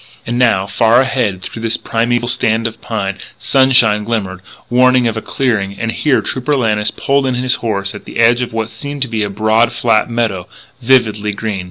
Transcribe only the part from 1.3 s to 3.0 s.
through this primeval stand of